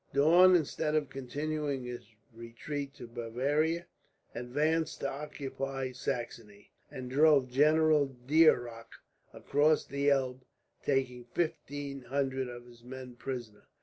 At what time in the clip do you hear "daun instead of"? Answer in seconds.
0.13-1.11